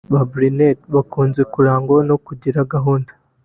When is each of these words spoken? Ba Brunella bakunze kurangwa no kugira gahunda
Ba 0.13 0.21
Brunella 0.29 0.81
bakunze 0.95 1.41
kurangwa 1.53 1.97
no 2.09 2.17
kugira 2.25 2.59
gahunda 2.73 3.11